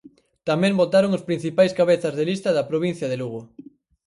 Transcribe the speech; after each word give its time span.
Tamén 0.49 0.79
votaron 0.81 1.15
os 1.17 1.25
principais 1.29 1.75
cabezas 1.79 2.13
de 2.17 2.27
lista 2.29 2.49
da 2.57 2.67
provincia 2.71 3.07
de 3.09 3.17
Lugo. 3.21 3.41